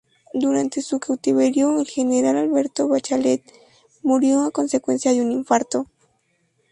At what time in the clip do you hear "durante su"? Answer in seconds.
0.33-0.99